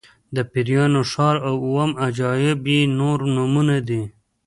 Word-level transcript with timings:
د 0.35 0.37
پیریانو 0.51 1.01
ښار 1.11 1.35
او 1.47 1.53
اووم 1.65 1.91
عجایب 2.05 2.59
یې 2.71 2.79
نور 2.99 3.17
نومونه 3.35 3.77
دي. 3.87 4.01